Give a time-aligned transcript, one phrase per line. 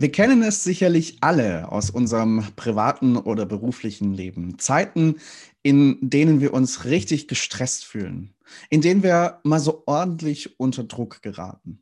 [0.00, 4.56] Wir kennen es sicherlich alle aus unserem privaten oder beruflichen Leben.
[4.60, 5.16] Zeiten,
[5.64, 8.32] in denen wir uns richtig gestresst fühlen,
[8.70, 11.80] in denen wir mal so ordentlich unter Druck geraten.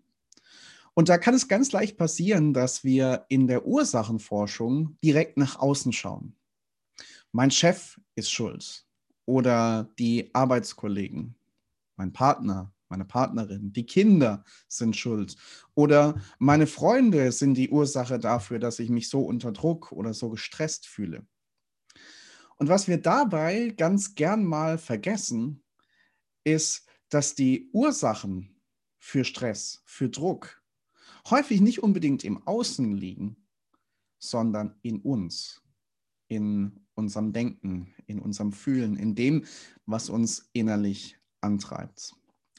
[0.95, 5.93] Und da kann es ganz leicht passieren, dass wir in der Ursachenforschung direkt nach außen
[5.93, 6.35] schauen.
[7.33, 8.87] Mein Chef ist schuld
[9.27, 11.35] oder die Arbeitskollegen,
[11.97, 15.37] mein Partner, meine Partnerin, die Kinder sind schuld
[15.75, 20.31] oder meine Freunde sind die Ursache dafür, dass ich mich so unter Druck oder so
[20.31, 21.27] gestresst fühle.
[22.59, 25.63] Und was wir dabei ganz gern mal vergessen,
[26.45, 28.57] ist, dass die Ursachen
[28.99, 30.63] für Stress, für Druck
[31.31, 33.37] häufig nicht unbedingt im Außen liegen,
[34.19, 35.63] sondern in uns,
[36.29, 39.45] in unserem Denken, in unserem Fühlen, in dem,
[39.85, 42.15] was uns innerlich antreibt.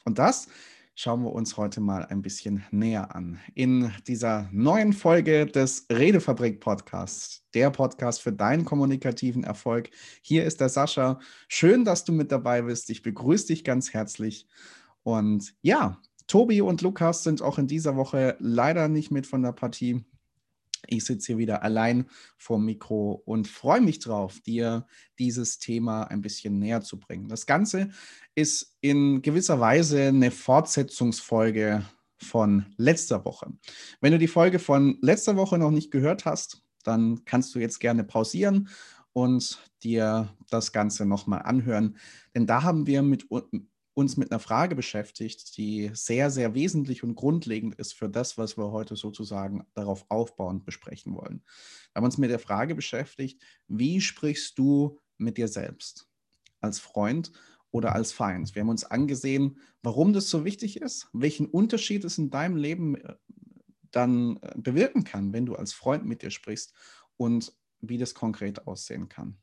[0.07, 0.47] Und das
[0.95, 3.41] schauen wir uns heute mal ein bisschen näher an.
[3.55, 9.89] In dieser neuen Folge des Redefabrik Podcasts, der Podcast für deinen kommunikativen Erfolg.
[10.21, 11.19] Hier ist der Sascha.
[11.49, 12.89] Schön, dass du mit dabei bist.
[12.89, 14.47] Ich begrüße dich ganz herzlich.
[15.03, 19.51] Und ja, Tobi und Lukas sind auch in dieser Woche leider nicht mit von der
[19.51, 20.05] Partie.
[20.87, 24.85] Ich sitze hier wieder allein vor Mikro und freue mich drauf, dir
[25.19, 27.27] dieses Thema ein bisschen näher zu bringen.
[27.27, 27.89] Das Ganze
[28.35, 31.85] ist in gewisser Weise eine Fortsetzungsfolge
[32.17, 33.53] von letzter Woche.
[34.01, 37.79] Wenn du die Folge von letzter Woche noch nicht gehört hast, dann kannst du jetzt
[37.79, 38.69] gerne pausieren
[39.13, 41.97] und dir das Ganze nochmal anhören.
[42.35, 43.27] Denn da haben wir mit,
[43.97, 48.55] uns mit einer Frage beschäftigt, die sehr, sehr wesentlich und grundlegend ist für das, was
[48.55, 51.41] wir heute sozusagen darauf aufbauend besprechen wollen.
[51.91, 56.07] Wir haben uns mit der Frage beschäftigt, wie sprichst du mit dir selbst
[56.61, 57.31] als Freund
[57.71, 58.53] oder als Feind?
[58.53, 62.97] Wir haben uns angesehen, warum das so wichtig ist, welchen Unterschied es in deinem Leben
[62.97, 63.15] äh,
[63.89, 66.71] dann äh, bewirken kann, wenn du als Freund mit dir sprichst
[67.17, 67.51] und
[67.81, 69.39] wie das konkret aussehen kann.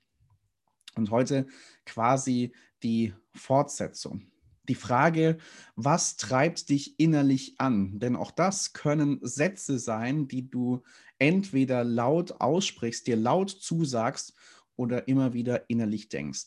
[0.94, 1.48] Und heute
[1.84, 2.52] quasi
[2.84, 4.30] die Fortsetzung
[4.69, 5.39] die Frage,
[5.77, 7.98] was treibt dich innerlich an?
[7.98, 10.83] Denn auch das können Sätze sein, die du
[11.19, 14.35] entweder laut aussprichst, dir laut zusagst
[14.77, 16.47] oder immer wieder innerlich denkst.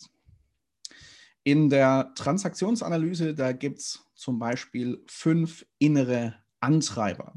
[1.44, 7.34] In der Transaktionsanalyse, da gibt es zum Beispiel fünf innere Antreiber,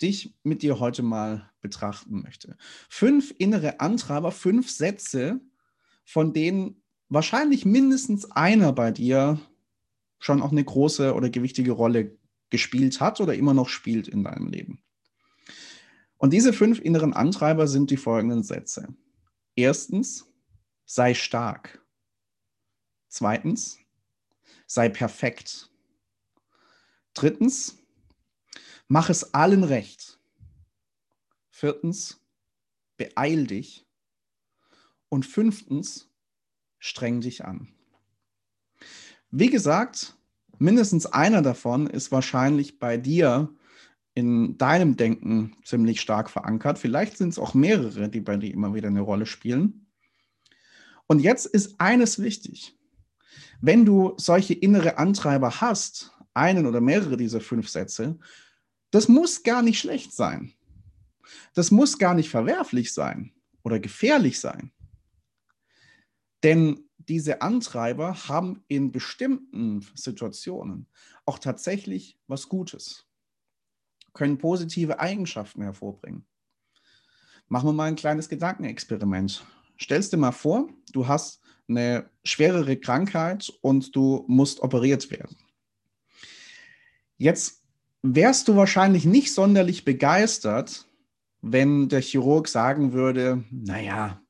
[0.00, 2.56] die ich mit dir heute mal betrachten möchte.
[2.88, 5.40] Fünf innere Antreiber, fünf Sätze,
[6.04, 9.38] von denen wahrscheinlich mindestens einer bei dir
[10.22, 12.16] schon auch eine große oder gewichtige Rolle
[12.48, 14.84] gespielt hat oder immer noch spielt in deinem Leben.
[16.16, 18.94] Und diese fünf inneren Antreiber sind die folgenden Sätze.
[19.56, 20.32] Erstens,
[20.84, 21.84] sei stark.
[23.08, 23.78] Zweitens,
[24.66, 25.72] sei perfekt.
[27.14, 27.78] Drittens,
[28.86, 30.20] mach es allen recht.
[31.50, 32.20] Viertens,
[32.96, 33.88] beeil dich.
[35.08, 36.08] Und fünftens,
[36.78, 37.74] streng dich an.
[39.34, 40.14] Wie gesagt,
[40.58, 43.48] mindestens einer davon ist wahrscheinlich bei dir
[44.14, 46.78] in deinem Denken ziemlich stark verankert.
[46.78, 49.86] Vielleicht sind es auch mehrere, die bei dir immer wieder eine Rolle spielen.
[51.06, 52.76] Und jetzt ist eines wichtig.
[53.62, 58.18] Wenn du solche innere Antreiber hast, einen oder mehrere dieser fünf Sätze,
[58.90, 60.52] das muss gar nicht schlecht sein.
[61.54, 63.32] Das muss gar nicht verwerflich sein
[63.62, 64.72] oder gefährlich sein.
[66.42, 70.86] Denn diese Antreiber haben in bestimmten Situationen
[71.24, 73.06] auch tatsächlich was Gutes,
[74.12, 76.26] können positive Eigenschaften hervorbringen.
[77.48, 79.44] Machen wir mal ein kleines Gedankenexperiment.
[79.80, 85.36] Stellst dir mal vor, du hast eine schwerere Krankheit und du musst operiert werden.
[87.18, 87.62] Jetzt
[88.02, 90.86] wärst du wahrscheinlich nicht sonderlich begeistert,
[91.40, 94.20] wenn der Chirurg sagen würde, naja,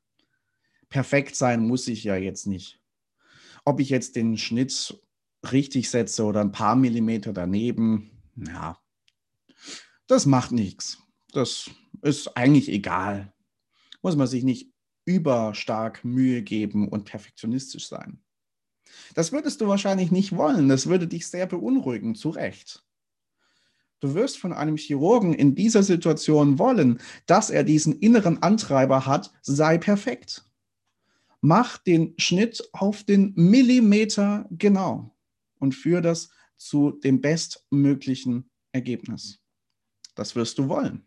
[0.93, 2.79] perfekt sein muss ich ja jetzt nicht.
[3.65, 5.01] Ob ich jetzt den Schnitt
[5.51, 8.77] richtig setze oder ein paar Millimeter daneben, ja,
[10.05, 10.99] das macht nichts.
[11.31, 11.71] Das
[12.03, 13.33] ist eigentlich egal.
[14.03, 14.71] Muss man sich nicht
[15.05, 18.21] überstark Mühe geben und perfektionistisch sein.
[19.15, 20.69] Das würdest du wahrscheinlich nicht wollen.
[20.69, 22.85] Das würde dich sehr beunruhigen, zu Recht.
[23.99, 29.33] Du wirst von einem Chirurgen in dieser Situation wollen, dass er diesen inneren Antreiber hat,
[29.41, 30.45] sei perfekt
[31.43, 35.13] mach den Schnitt auf den Millimeter genau
[35.59, 39.41] und führe das zu dem bestmöglichen Ergebnis.
[40.15, 41.05] Das wirst du wollen.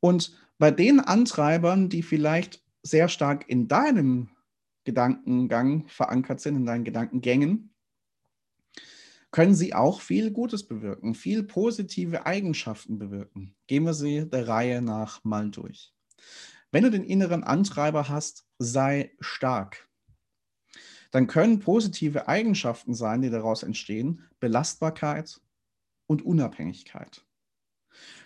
[0.00, 4.30] Und bei den Antreibern, die vielleicht sehr stark in deinem
[4.84, 7.74] Gedankengang verankert sind, in deinen Gedankengängen,
[9.30, 13.54] können sie auch viel Gutes bewirken, viel positive Eigenschaften bewirken.
[13.66, 15.92] Gehen wir sie der Reihe nach mal durch.
[16.76, 19.88] Wenn du den inneren Antreiber hast, sei stark.
[21.10, 25.40] Dann können positive Eigenschaften sein, die daraus entstehen, Belastbarkeit
[26.06, 27.24] und Unabhängigkeit.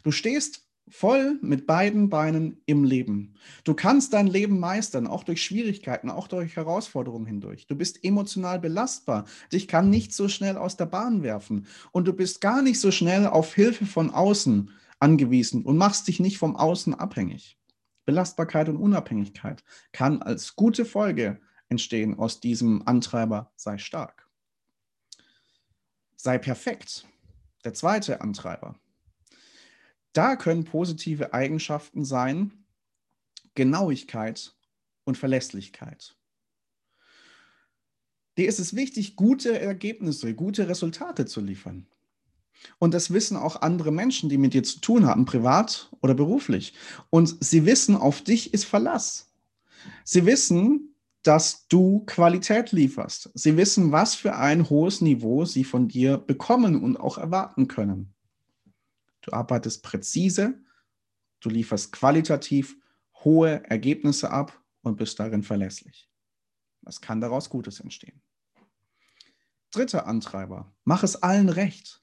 [0.03, 3.37] Du stehst voll mit beiden Beinen im Leben.
[3.63, 7.69] Du kannst dein Leben meistern, auch durch Schwierigkeiten, auch durch Herausforderungen hindurch.
[7.69, 9.27] Du bist emotional belastbar.
[9.53, 11.69] Dich kann nicht so schnell aus der Bahn werfen.
[11.93, 16.19] Und du bist gar nicht so schnell auf Hilfe von außen angewiesen und machst dich
[16.19, 17.60] nicht vom Außen abhängig.
[18.11, 19.63] Belastbarkeit und Unabhängigkeit
[19.93, 24.29] kann als gute Folge entstehen aus diesem Antreiber, sei stark.
[26.17, 27.07] Sei perfekt.
[27.65, 28.75] Der zweite Antreiber.
[30.13, 32.65] Da können positive Eigenschaften sein,
[33.55, 34.57] Genauigkeit
[35.05, 36.17] und Verlässlichkeit.
[38.37, 41.87] Dir ist es wichtig, gute Ergebnisse, gute Resultate zu liefern.
[42.79, 46.75] Und das wissen auch andere Menschen, die mit dir zu tun haben, privat oder beruflich.
[47.11, 49.33] Und sie wissen, auf dich ist Verlass.
[50.05, 53.31] Sie wissen, dass du Qualität lieferst.
[53.35, 58.15] Sie wissen, was für ein hohes Niveau sie von dir bekommen und auch erwarten können.
[59.23, 60.59] Du arbeitest präzise,
[61.41, 62.77] du lieferst qualitativ
[63.25, 66.09] hohe Ergebnisse ab und bist darin verlässlich.
[66.83, 68.23] Was kann daraus Gutes entstehen?
[69.71, 72.00] Dritter Antreiber, mach es allen recht.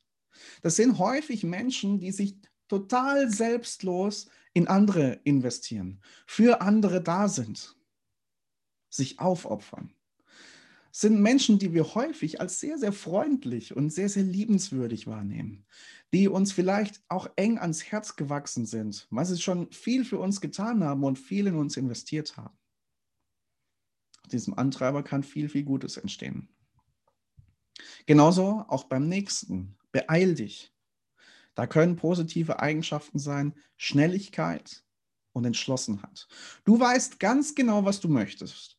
[0.62, 2.38] Das sind häufig Menschen, die sich
[2.68, 7.76] total selbstlos in andere investieren, für andere da sind,
[8.90, 9.94] sich aufopfern
[11.00, 15.64] sind Menschen, die wir häufig als sehr, sehr freundlich und sehr, sehr liebenswürdig wahrnehmen,
[16.12, 20.42] die uns vielleicht auch eng ans Herz gewachsen sind, weil sie schon viel für uns
[20.42, 22.58] getan haben und viel in uns investiert haben.
[24.24, 26.50] Aus diesem Antreiber kann viel, viel Gutes entstehen.
[28.08, 29.78] Genauso auch beim nächsten.
[29.98, 30.72] Beeil dich.
[31.56, 34.84] Da können positive Eigenschaften sein, Schnelligkeit
[35.34, 36.28] und Entschlossenheit.
[36.64, 38.78] Du weißt ganz genau, was du möchtest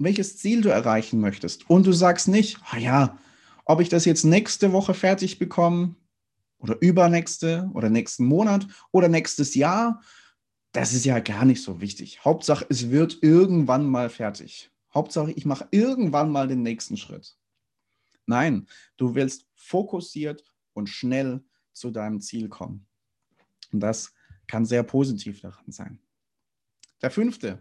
[0.00, 1.68] welches Ziel du erreichen möchtest.
[1.68, 3.18] Und du sagst nicht, ah ja,
[3.64, 5.94] ob ich das jetzt nächste Woche fertig bekomme
[6.58, 10.02] oder übernächste oder nächsten Monat oder nächstes Jahr,
[10.72, 12.24] das ist ja gar nicht so wichtig.
[12.24, 14.70] Hauptsache, es wird irgendwann mal fertig.
[14.92, 17.36] Hauptsache, ich mache irgendwann mal den nächsten Schritt.
[18.30, 22.86] Nein, du willst fokussiert und schnell zu deinem Ziel kommen.
[23.72, 24.14] Und das
[24.46, 25.98] kann sehr positiv daran sein.
[27.02, 27.60] Der fünfte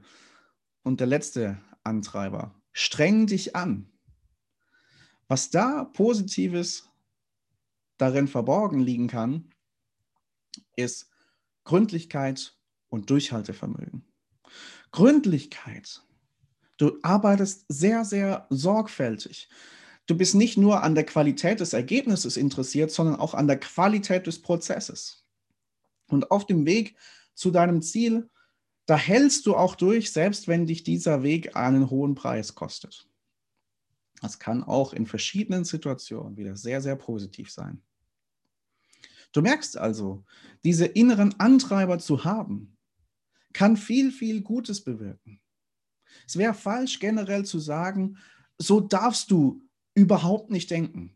[0.83, 2.53] und der letzte Antreiber.
[2.71, 3.91] Streng dich an.
[5.27, 6.87] Was da Positives
[7.97, 9.49] darin verborgen liegen kann,
[10.75, 11.09] ist
[11.63, 12.55] Gründlichkeit
[12.89, 14.05] und Durchhaltevermögen.
[14.91, 16.03] Gründlichkeit.
[16.77, 19.49] Du arbeitest sehr, sehr sorgfältig.
[20.09, 24.25] Du bist nicht nur an der Qualität des Ergebnisses interessiert, sondern auch an der Qualität
[24.25, 25.23] des Prozesses.
[26.07, 26.95] Und auf dem Weg
[27.35, 28.29] zu deinem Ziel
[28.89, 33.07] da hältst du auch durch, selbst wenn dich dieser Weg einen hohen Preis kostet.
[34.19, 37.83] Das kann auch in verschiedenen Situationen wieder sehr, sehr positiv sein.
[39.31, 40.25] Du merkst also,
[40.63, 42.79] diese inneren Antreiber zu haben,
[43.53, 45.39] kann viel, viel Gutes bewirken.
[46.25, 48.17] Es wäre falsch, generell zu sagen,
[48.57, 49.68] so darfst du
[49.99, 51.13] überhaupt nicht denken,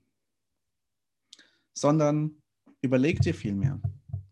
[1.73, 2.41] sondern
[2.81, 3.81] überleg dir vielmehr,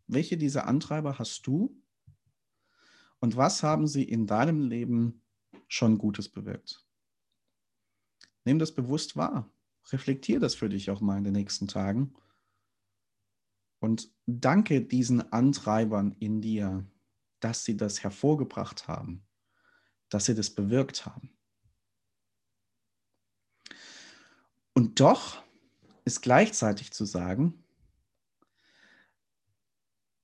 [0.07, 1.81] welche dieser Antreiber hast du
[3.19, 5.21] und was haben sie in deinem Leben
[5.69, 6.85] schon Gutes bewirkt?
[8.43, 9.49] Nimm das bewusst wahr.
[9.89, 12.13] Reflektier das für dich auch mal in den nächsten Tagen.
[13.79, 16.85] Und danke diesen Antreibern in dir,
[17.39, 19.25] dass sie das hervorgebracht haben,
[20.09, 21.37] dass sie das bewirkt haben.
[24.73, 25.41] Und doch
[26.05, 27.63] ist gleichzeitig zu sagen,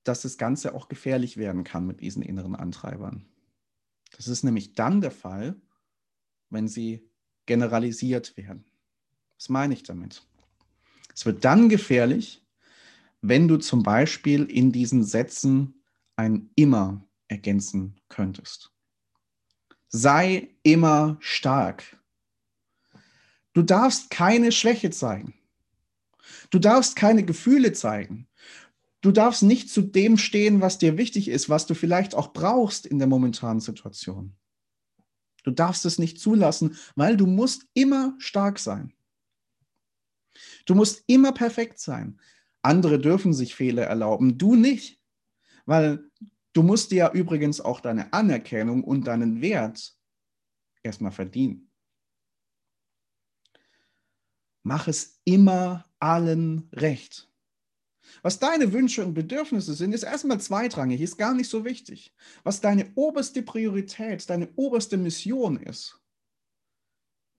[0.04, 3.26] dass das Ganze auch gefährlich werden kann mit diesen inneren Antreibern.
[4.16, 5.60] Das ist nämlich dann der Fall,
[6.50, 7.10] wenn sie
[7.46, 8.66] generalisiert werden.
[9.38, 10.26] Was meine ich damit?
[11.14, 12.46] Es wird dann gefährlich,
[13.22, 15.84] wenn du zum Beispiel in diesen Sätzen
[16.16, 18.72] ein immer ergänzen könntest.
[19.90, 22.02] Sei immer stark.
[23.58, 25.34] Du darfst keine Schwäche zeigen.
[26.52, 28.28] Du darfst keine Gefühle zeigen.
[29.02, 32.86] Du darfst nicht zu dem stehen, was dir wichtig ist, was du vielleicht auch brauchst
[32.86, 34.36] in der momentanen Situation.
[35.44, 38.94] Du darfst es nicht zulassen, weil du musst immer stark sein.
[40.68, 42.20] Du musst immer perfekt sein.
[42.62, 45.02] Andere dürfen sich Fehler erlauben, du nicht.
[45.66, 46.12] Weil
[46.54, 49.98] du musst dir ja übrigens auch deine Anerkennung und deinen Wert
[50.84, 51.67] erstmal verdienen.
[54.68, 57.32] Mach es immer allen Recht.
[58.22, 62.14] Was deine Wünsche und Bedürfnisse sind, ist erstmal zweitrangig, ist gar nicht so wichtig.
[62.44, 66.04] Was deine oberste Priorität, deine oberste Mission ist,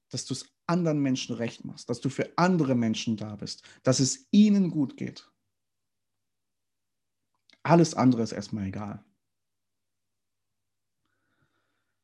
[0.09, 4.01] dass du es anderen Menschen recht machst, dass du für andere Menschen da bist, dass
[4.01, 5.31] es ihnen gut geht.
[7.63, 9.05] Alles andere ist erstmal egal.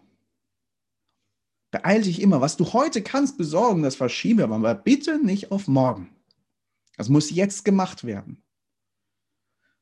[1.75, 2.39] Beeil dich immer.
[2.39, 6.15] Was du heute kannst besorgen, das verschieben wir, aber bitte nicht auf morgen.
[6.95, 8.41] Das muss jetzt gemacht werden.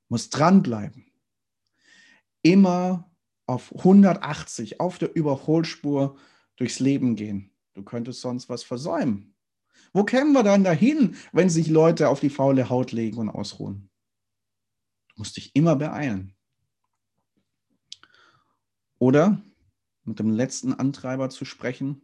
[0.09, 1.05] Muss dranbleiben.
[2.41, 3.12] Immer
[3.45, 6.17] auf 180 auf der Überholspur
[6.55, 7.51] durchs Leben gehen.
[7.75, 9.35] Du könntest sonst was versäumen.
[9.93, 13.91] Wo kämen wir dann dahin, wenn sich Leute auf die faule Haut legen und ausruhen?
[15.09, 16.33] Du musst dich immer beeilen.
[18.97, 19.43] Oder
[20.03, 22.01] mit dem letzten Antreiber zu sprechen,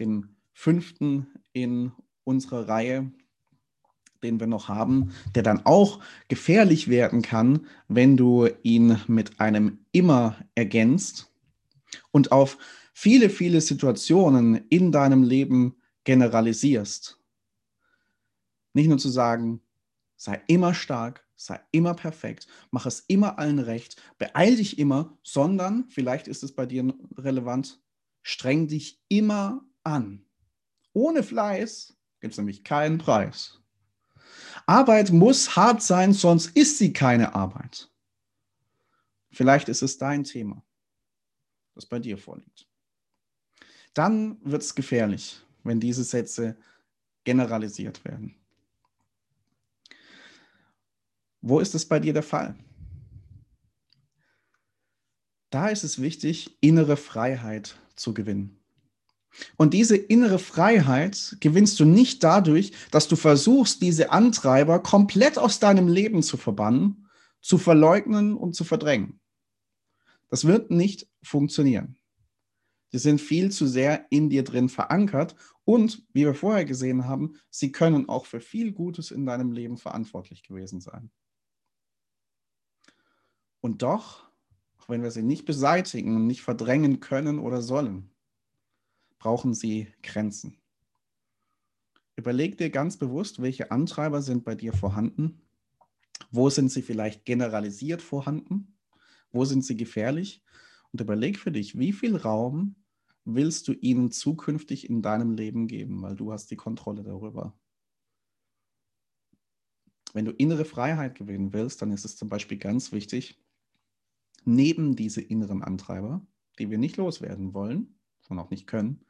[0.00, 1.92] dem fünften in
[2.24, 3.12] unserer Reihe,
[4.22, 9.84] den wir noch haben, der dann auch gefährlich werden kann, wenn du ihn mit einem
[9.92, 11.30] immer ergänzt
[12.10, 12.58] und auf
[12.94, 17.20] viele, viele Situationen in deinem Leben generalisierst.
[18.72, 19.60] Nicht nur zu sagen,
[20.24, 25.86] sei immer stark, sei immer perfekt, mach es immer allen recht, beeil dich immer, sondern,
[25.90, 27.82] vielleicht ist es bei dir relevant,
[28.22, 30.24] streng dich immer an.
[30.94, 33.60] Ohne Fleiß gibt es nämlich keinen Preis.
[34.64, 37.92] Arbeit muss hart sein, sonst ist sie keine Arbeit.
[39.30, 40.64] Vielleicht ist es dein Thema,
[41.74, 42.66] das bei dir vorliegt.
[43.92, 46.56] Dann wird es gefährlich, wenn diese Sätze
[47.24, 48.43] generalisiert werden.
[51.46, 52.54] Wo ist es bei dir der Fall?
[55.50, 58.64] Da ist es wichtig, innere Freiheit zu gewinnen.
[59.58, 65.60] Und diese innere Freiheit gewinnst du nicht dadurch, dass du versuchst, diese Antreiber komplett aus
[65.60, 67.08] deinem Leben zu verbannen,
[67.42, 69.20] zu verleugnen und zu verdrängen.
[70.30, 71.98] Das wird nicht funktionieren.
[72.88, 77.34] Sie sind viel zu sehr in dir drin verankert und, wie wir vorher gesehen haben,
[77.50, 81.10] sie können auch für viel Gutes in deinem Leben verantwortlich gewesen sein.
[83.64, 84.28] Und doch,
[84.76, 88.10] auch wenn wir sie nicht beseitigen und nicht verdrängen können oder sollen,
[89.18, 90.58] brauchen sie Grenzen.
[92.14, 95.40] Überleg dir ganz bewusst, welche Antreiber sind bei dir vorhanden.
[96.30, 98.76] Wo sind sie vielleicht generalisiert vorhanden?
[99.32, 100.44] Wo sind sie gefährlich?
[100.92, 102.76] Und überleg für dich, wie viel Raum
[103.24, 107.58] willst du ihnen zukünftig in deinem Leben geben, weil du hast die Kontrolle darüber.
[110.12, 113.38] Wenn du innere Freiheit gewinnen willst, dann ist es zum Beispiel ganz wichtig,
[114.46, 116.26] neben diese inneren Antreiber,
[116.58, 117.94] die wir nicht loswerden wollen
[118.28, 119.04] und auch nicht können,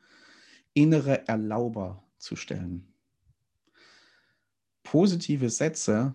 [0.72, 2.92] innere Erlauber zu stellen.
[4.82, 6.14] Positive Sätze,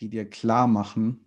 [0.00, 1.24] die dir klar machen,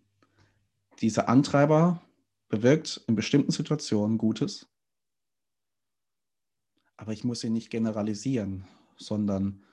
[1.02, 2.02] dieser Antreiber
[2.50, 4.68] bewirkt in bestimmten Situationen Gutes,
[6.98, 8.66] aber ich muss ihn nicht generalisieren,
[8.96, 9.64] sondern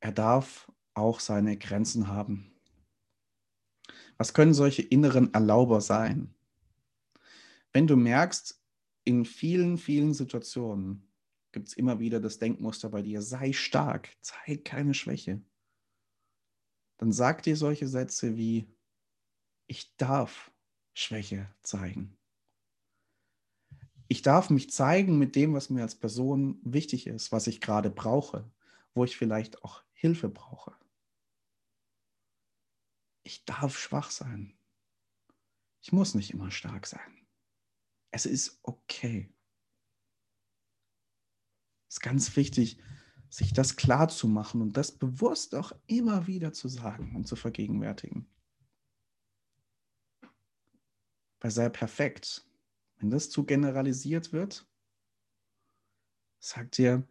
[0.00, 2.52] er darf auch seine Grenzen haben.
[4.18, 6.34] Was können solche inneren Erlauber sein?
[7.72, 8.60] Wenn du merkst,
[9.04, 11.06] in vielen, vielen Situationen
[11.52, 15.40] gibt es immer wieder das Denkmuster bei dir, sei stark, zeig keine Schwäche.
[16.98, 18.66] Dann sag dir solche Sätze wie,
[19.66, 20.50] ich darf
[20.94, 22.16] Schwäche zeigen.
[24.08, 27.90] Ich darf mich zeigen mit dem, was mir als Person wichtig ist, was ich gerade
[27.90, 28.50] brauche,
[28.94, 30.74] wo ich vielleicht auch Hilfe brauche.
[33.26, 34.56] Ich darf schwach sein.
[35.82, 37.26] Ich muss nicht immer stark sein.
[38.10, 39.36] Es ist okay
[41.96, 42.78] ist ganz wichtig,
[43.30, 47.36] sich das klar zu machen und das bewusst auch immer wieder zu sagen und zu
[47.36, 48.28] vergegenwärtigen.
[51.40, 52.46] Bei sei perfekt,
[52.98, 54.68] wenn das zu generalisiert wird,
[56.38, 57.06] sagt dir,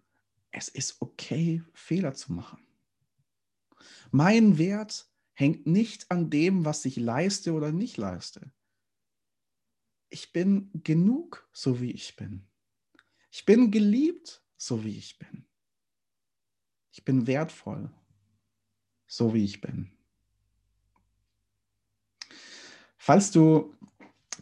[0.52, 2.66] es ist okay, Fehler zu machen.
[4.12, 8.52] Mein Wert hängt nicht an dem, was ich leiste oder nicht leiste.
[10.10, 12.48] Ich bin genug, so wie ich bin.
[13.30, 15.46] Ich bin geliebt, so wie ich bin.
[16.92, 17.92] Ich bin wertvoll,
[19.06, 19.92] so wie ich bin.
[22.98, 23.76] Falls du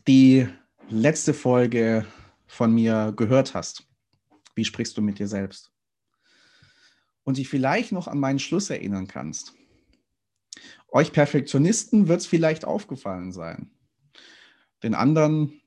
[0.08, 0.48] die
[0.90, 2.06] letzte Folge
[2.46, 3.88] von mir gehört hast,
[4.54, 5.72] wie sprichst du mit dir selbst?
[7.24, 9.56] Und dich vielleicht noch an meinen Schluss erinnern kannst.
[10.90, 13.72] Euch Perfektionisten wird es vielleicht aufgefallen sein.
[14.84, 15.62] Den anderen,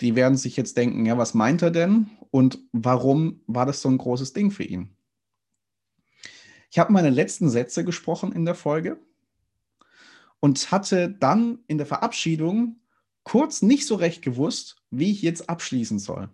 [0.00, 3.88] die werden sich jetzt denken, ja, was meint er denn und warum war das so
[3.88, 4.96] ein großes Ding für ihn?
[6.70, 8.98] Ich habe meine letzten Sätze gesprochen in der Folge
[10.40, 12.80] und hatte dann in der Verabschiedung
[13.24, 16.30] kurz nicht so recht gewusst, wie ich jetzt abschließen soll.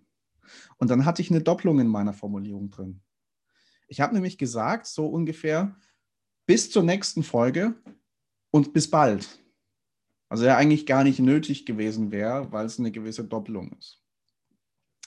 [0.78, 3.00] Und dann hatte ich eine Doppelung in meiner Formulierung drin.
[3.88, 5.76] Ich habe nämlich gesagt, so ungefähr
[6.48, 7.74] bis zur nächsten Folge
[8.50, 9.28] und bis bald.
[10.30, 14.02] Also ja eigentlich gar nicht nötig gewesen wäre, weil es eine gewisse Doppelung ist.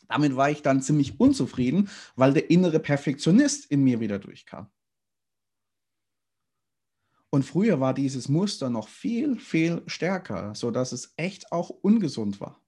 [0.07, 4.69] Damit war ich dann ziemlich unzufrieden, weil der innere Perfektionist in mir wieder durchkam.
[7.31, 12.61] Und früher war dieses Muster noch viel, viel stärker, sodass es echt auch ungesund war.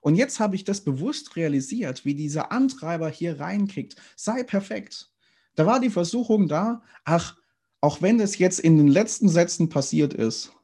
[0.00, 3.94] Und jetzt habe ich das bewusst realisiert, wie dieser Antreiber hier reinkickt.
[4.16, 5.12] Sei perfekt.
[5.60, 7.36] Da war die Versuchung da, ach,
[7.82, 10.56] auch wenn es jetzt in den letzten Sätzen passiert ist,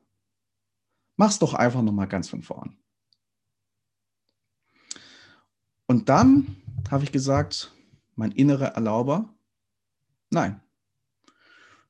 [1.17, 2.79] mach's doch einfach nochmal ganz von vorn.
[5.87, 6.57] Und dann
[6.91, 7.75] habe ich gesagt,
[8.15, 9.37] mein innerer Erlauber,
[10.31, 10.63] nein,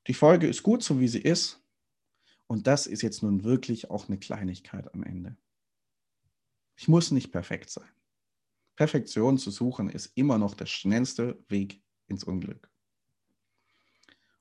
[0.07, 1.63] die Folge ist gut, so wie sie ist.
[2.47, 5.37] Und das ist jetzt nun wirklich auch eine Kleinigkeit am Ende.
[6.75, 7.89] Ich muss nicht perfekt sein.
[8.75, 12.69] Perfektion zu suchen ist immer noch der schnellste Weg ins Unglück.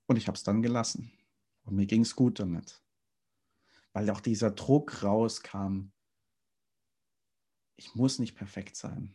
[0.07, 1.13] Und ich habe es dann gelassen.
[1.65, 2.83] Und mir ging es gut damit.
[3.93, 5.91] Weil auch dieser Druck rauskam.
[7.77, 9.15] Ich muss nicht perfekt sein.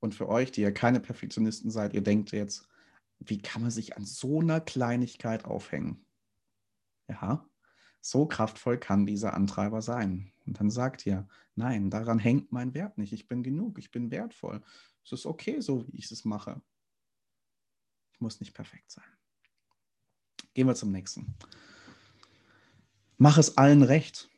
[0.00, 2.68] Und für euch, die ja keine Perfektionisten seid, ihr denkt jetzt,
[3.18, 6.04] wie kann man sich an so einer Kleinigkeit aufhängen?
[7.08, 7.48] Ja,
[8.00, 10.32] so kraftvoll kann dieser Antreiber sein.
[10.44, 13.12] Und dann sagt ihr, nein, daran hängt mein Wert nicht.
[13.12, 14.62] Ich bin genug, ich bin wertvoll.
[15.04, 16.60] Es ist okay, so wie ich es mache.
[18.12, 19.04] Ich muss nicht perfekt sein.
[20.54, 21.34] Gehen wir zum nächsten.
[23.16, 24.28] Mach es allen recht.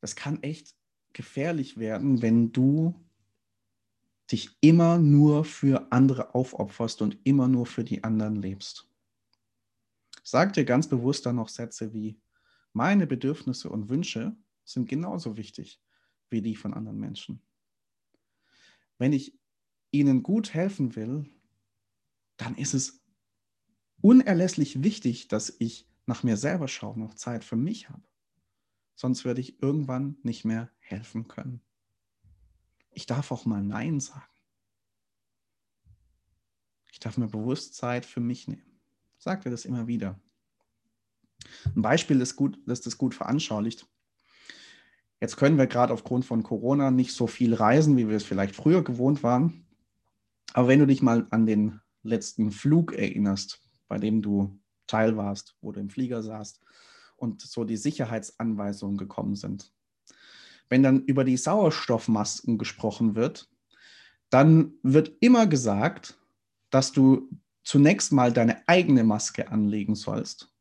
[0.00, 0.74] Das kann echt
[1.12, 2.94] gefährlich werden, wenn du
[4.30, 8.88] dich immer nur für andere aufopferst und immer nur für die anderen lebst.
[10.22, 12.18] Sag dir ganz bewusst dann noch Sätze wie,
[12.72, 15.80] meine Bedürfnisse und Wünsche sind genauso wichtig
[16.30, 17.42] wie die von anderen Menschen.
[18.98, 19.38] Wenn ich
[19.90, 21.30] ihnen gut helfen will,
[22.36, 23.03] dann ist es
[24.04, 28.02] unerlässlich wichtig, dass ich nach mir selber schaue, noch Zeit für mich habe.
[28.94, 31.62] Sonst werde ich irgendwann nicht mehr helfen können.
[32.90, 34.22] Ich darf auch mal Nein sagen.
[36.92, 38.78] Ich darf mir bewusst Zeit für mich nehmen.
[39.16, 40.20] Sagt er das immer wieder.
[41.74, 43.88] Ein Beispiel, das, gut, das das gut veranschaulicht.
[45.18, 48.54] Jetzt können wir gerade aufgrund von Corona nicht so viel reisen, wie wir es vielleicht
[48.54, 49.66] früher gewohnt waren.
[50.52, 55.56] Aber wenn du dich mal an den letzten Flug erinnerst, bei dem du Teil warst,
[55.60, 56.60] wo du im Flieger saßt
[57.16, 59.72] und so die Sicherheitsanweisungen gekommen sind,
[60.68, 63.48] wenn dann über die Sauerstoffmasken gesprochen wird,
[64.30, 66.18] dann wird immer gesagt,
[66.70, 67.30] dass du
[67.62, 70.52] zunächst mal deine eigene Maske anlegen sollst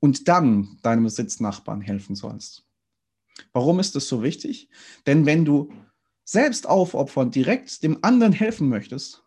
[0.00, 2.66] und dann deinem Sitznachbarn helfen sollst.
[3.52, 4.68] Warum ist das so wichtig?
[5.06, 5.72] Denn wenn du
[6.24, 9.22] selbst aufopfern direkt dem anderen helfen möchtest,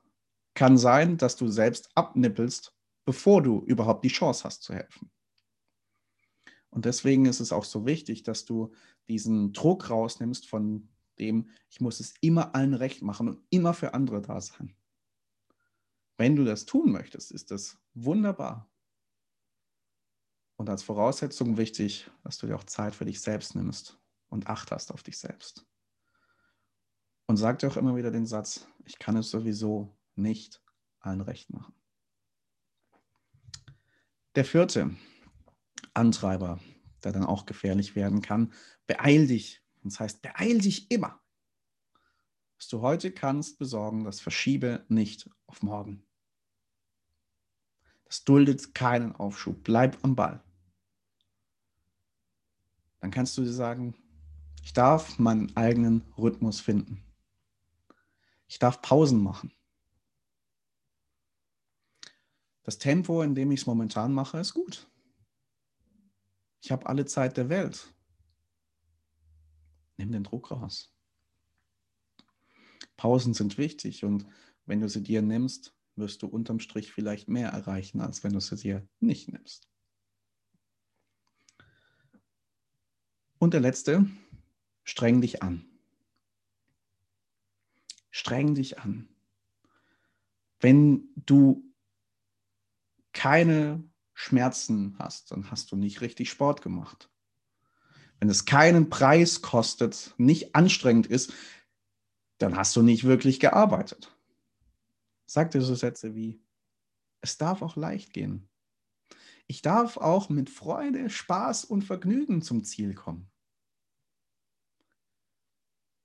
[0.53, 2.73] kann sein, dass du selbst abnippelst,
[3.07, 5.09] bevor du überhaupt die Chance hast zu helfen.
[6.69, 8.73] Und deswegen ist es auch so wichtig, dass du
[9.07, 13.93] diesen Druck rausnimmst von dem, ich muss es immer allen recht machen und immer für
[13.93, 14.75] andere da sein.
[16.17, 18.69] Wenn du das tun möchtest, ist das wunderbar.
[20.57, 24.71] Und als Voraussetzung wichtig, dass du dir auch Zeit für dich selbst nimmst und Acht
[24.71, 25.65] hast auf dich selbst.
[27.25, 30.61] Und sag dir auch immer wieder den Satz, ich kann es sowieso nicht
[30.99, 31.76] allen recht machen.
[34.37, 34.95] Der vierte,
[35.95, 36.59] Antreiber,
[37.03, 38.53] der dann auch gefährlich werden kann.
[38.85, 39.63] Beeil dich.
[39.83, 41.19] Das heißt, beeil dich immer.
[42.55, 46.05] Was du heute kannst besorgen, das verschiebe nicht auf morgen.
[48.05, 49.63] Das duldet keinen Aufschub.
[49.63, 50.43] Bleib am Ball.
[52.99, 53.95] Dann kannst du dir sagen,
[54.61, 57.03] ich darf meinen eigenen Rhythmus finden.
[58.47, 59.51] Ich darf Pausen machen.
[62.67, 64.91] Das Tempo, in dem ich es momentan mache, ist gut.
[66.61, 67.93] Ich habe alle Zeit der Welt.
[69.95, 70.93] Nimm den Druck raus.
[72.97, 74.25] Pausen sind wichtig und
[74.65, 78.41] wenn du sie dir nimmst, wirst du unterm Strich vielleicht mehr erreichen, als wenn du
[78.41, 79.69] sie dir nicht nimmst.
[83.39, 84.05] Und der letzte,
[84.83, 85.65] streng dich an.
[88.11, 89.07] Streng dich an.
[90.59, 91.66] Wenn du
[93.17, 97.09] keine Schmerzen hast, dann hast du nicht richtig Sport gemacht.
[98.19, 101.33] wenn es keinen Preis kostet, nicht anstrengend ist,
[102.37, 104.15] dann hast du nicht wirklich gearbeitet.
[105.25, 106.39] Sag dir so Sätze wie,
[107.21, 108.47] es darf auch leicht gehen.
[109.47, 113.29] Ich darf auch mit Freude, Spaß und Vergnügen zum Ziel kommen.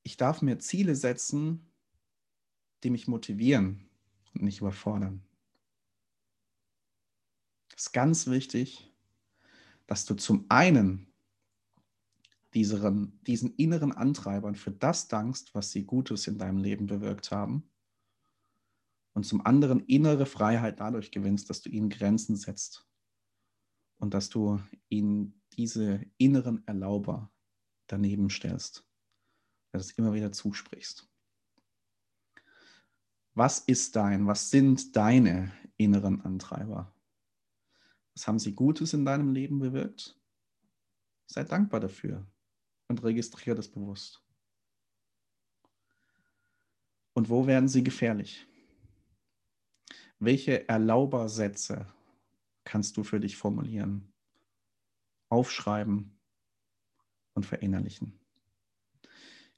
[0.03, 1.73] Ich darf mir Ziele setzen,
[2.85, 3.89] die mich motivieren
[4.35, 5.23] und nicht überfordern.
[7.77, 8.93] Es ist ganz wichtig,
[9.87, 11.13] dass du zum einen
[12.55, 17.69] diesen, diesen inneren Antreibern für das dankst, was sie Gutes in deinem Leben bewirkt haben.
[19.15, 22.87] Und zum anderen innere Freiheit dadurch gewinnst, dass du ihnen Grenzen setzt
[23.99, 27.31] und dass du ihnen diese inneren Erlauber
[27.89, 28.87] daneben stellst,
[29.73, 31.09] dass du immer wieder zusprichst.
[33.35, 36.95] Was ist dein, was sind deine inneren Antreiber?
[38.15, 40.19] Was haben sie Gutes in deinem Leben bewirkt?
[41.27, 42.27] Sei dankbar dafür
[42.89, 44.23] und registriere das bewusst.
[47.15, 48.47] Und wo werden sie gefährlich?
[50.19, 51.87] Welche Erlaubersätze
[52.65, 54.13] kannst du für dich formulieren,
[55.29, 56.19] aufschreiben
[57.35, 58.19] und verinnerlichen?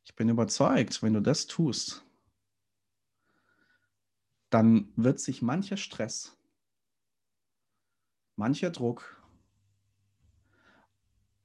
[0.05, 2.05] Ich bin überzeugt, wenn du das tust,
[4.51, 6.37] dann wird sich mancher Stress,
[8.37, 9.23] mancher Druck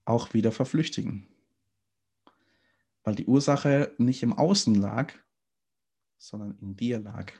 [0.05, 1.29] auch wieder verflüchtigen
[3.09, 5.13] weil die Ursache nicht im Außen lag,
[6.19, 7.31] sondern in dir lag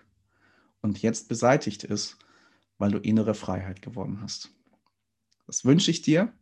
[0.81, 2.17] und jetzt beseitigt ist,
[2.79, 4.49] weil du innere Freiheit gewonnen hast.
[5.45, 6.33] Das wünsche ich dir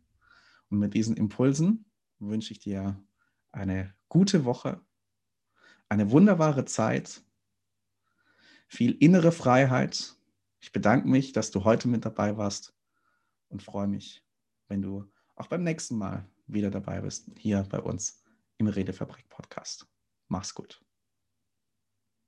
[0.70, 1.84] und mit diesen Impulsen
[2.20, 3.04] wünsche ich dir
[3.52, 4.80] eine gute Woche,
[5.90, 7.22] eine wunderbare Zeit,
[8.66, 10.16] viel innere Freiheit.
[10.60, 12.77] Ich bedanke mich, dass du heute mit dabei warst
[13.48, 14.24] und freue mich,
[14.68, 18.22] wenn du auch beim nächsten Mal wieder dabei bist, hier bei uns
[18.56, 19.86] im Redefabrik Podcast.
[20.28, 20.82] Mach's gut.